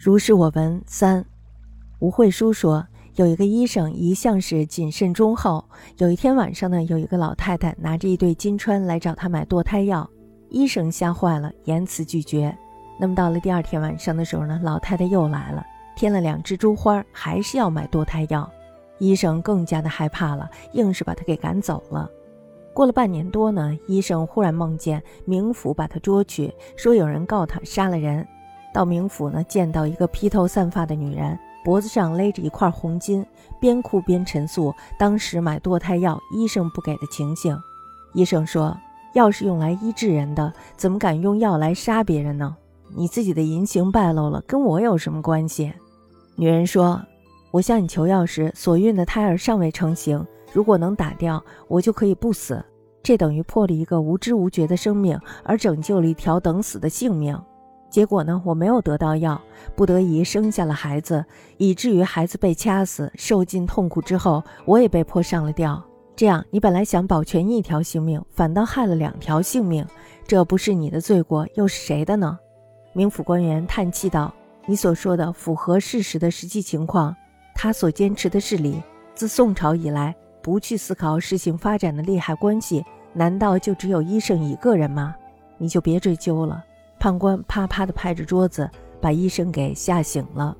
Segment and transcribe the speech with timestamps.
[0.00, 1.24] 如是我闻三，
[1.98, 5.64] 吴慧书说，有一个医生一向是谨慎忠厚。
[5.96, 10.08] 有一天晚上呢，有一个老太太拿着一对金钏来找他买堕胎药，
[10.50, 12.56] 医生吓坏了，严词拒绝。
[12.96, 15.66] 那么到了第二天晚上的时候呢，老太太又来了，
[15.96, 18.48] 添了两只珠花，还是要买堕胎药。
[19.00, 22.08] 医生更加的害怕了，硬是把他给赶走了。
[22.72, 28.24] 过了半年多呢，医生忽然梦见冥府把他捉去，说有人告他杀了人。
[28.78, 33.26] 到冥府呢，见到一个披头散发的女人，脖子上勒着一块红巾，
[33.58, 37.58] 边哭边陈诉当时买堕胎药医生不给的情形。
[38.14, 38.78] 医生说
[39.14, 42.56] ：“药是用来医治人的，怎么敢用药来杀别人呢？
[42.94, 45.72] 你自己的淫行败露了，跟我有什么关系？”
[46.38, 47.02] 女人说
[47.50, 52.64] ：“我向你求药时，所孕的胎儿尚未成型，如果能打掉，我就可以不死。
[53.02, 57.36] 这等于破了一个无知无觉的生命，而拯救了一条等死的性命。”
[57.90, 59.40] 结果呢，我没有得到药，
[59.74, 61.24] 不得已生下了孩子，
[61.56, 65.82] 以至于孩子被掐死，受尽痛苦之后，我也被迫上了吊。
[66.14, 69.86] 这样，你本来想保全一条性命，反倒害了两条性命，
[70.26, 72.38] 这不是你的罪过，又是谁的呢？
[72.92, 74.34] 明府官员叹气道
[74.66, 77.14] ：“你所说的符合事实的实际情况，
[77.54, 78.82] 他所坚持的是理。
[79.14, 85.14] 自宋朝以来，不去思考事情发展的利害关系，难道就只有医生一个人吗？
[85.56, 86.64] 你就别追究了。”
[86.98, 88.68] 判官啪啪地拍着桌子，
[89.00, 90.56] 把医生给吓醒了。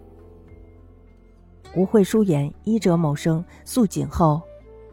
[1.77, 4.41] 吴慧舒言：医者某生，素谨厚。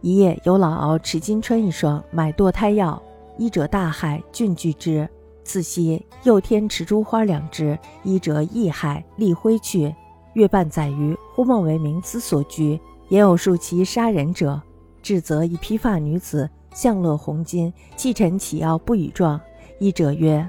[0.01, 3.01] 一夜有老敖持金穿一双，买堕胎药。
[3.37, 5.07] 医者大骇，郡拒之。
[5.43, 9.93] 次夕又添持珠花两只，医者亦骇，立挥去。
[10.33, 14.61] 月半载余，忽梦为名司所居，也有数其杀人者。
[15.01, 19.39] 至则一披发女子，向乐红巾，弃臣起药不与状。
[19.79, 20.47] 医者曰。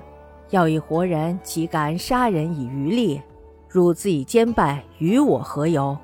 [0.50, 3.20] 要以活人，岂敢杀人以渔利？
[3.69, 5.97] 汝自以奸败，与我何由？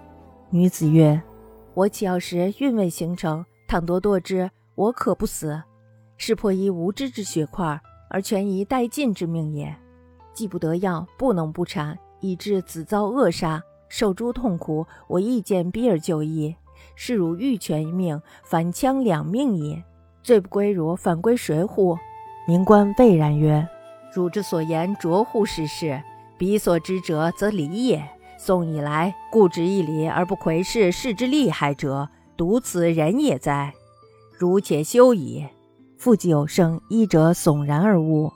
[0.50, 1.22] 女子曰
[1.74, 5.62] ：“我起要时运未形成，倘夺堕之，我可不死？
[6.17, 7.80] 是破一无知之血块，
[8.11, 9.74] 而全一殆尽之命也。
[10.34, 16.55] 既不得药，不能不产，以致子遭扼杀，受诸痛苦，我亦见逼而就医。
[16.96, 19.83] 是汝欲全一命，反戕两命也。
[20.22, 21.96] 罪不归汝，反归谁乎？”
[22.46, 23.67] 明官蔚然曰。
[24.14, 26.02] 汝之所言卓乎是事，
[26.36, 28.06] 彼所知者则礼也。
[28.36, 33.73] 宋以来固执一礼而不窥视事之利害者，独此人也哉？
[34.36, 35.46] 汝且休矣。
[35.96, 38.33] 复既有声，医者悚然而悟。